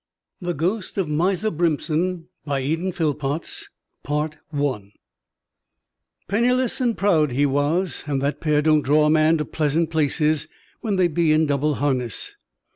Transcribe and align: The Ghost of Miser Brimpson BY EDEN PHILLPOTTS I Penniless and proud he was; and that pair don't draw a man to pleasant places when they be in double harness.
The 0.41 0.55
Ghost 0.55 0.97
of 0.97 1.07
Miser 1.07 1.51
Brimpson 1.51 2.23
BY 2.45 2.59
EDEN 2.61 2.91
PHILLPOTTS 2.91 3.69
I 4.09 4.29
Penniless 6.27 6.81
and 6.81 6.97
proud 6.97 7.31
he 7.33 7.45
was; 7.45 8.05
and 8.07 8.19
that 8.19 8.41
pair 8.41 8.63
don't 8.63 8.81
draw 8.81 9.05
a 9.05 9.11
man 9.11 9.37
to 9.37 9.45
pleasant 9.45 9.91
places 9.91 10.47
when 10.79 10.95
they 10.95 11.07
be 11.07 11.31
in 11.31 11.45
double 11.45 11.75
harness. 11.75 12.35